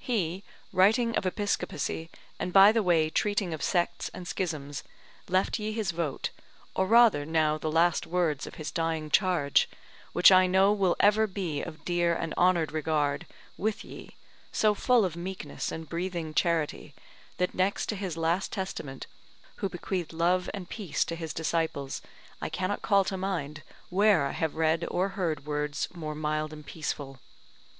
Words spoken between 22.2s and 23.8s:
I cannot call to mind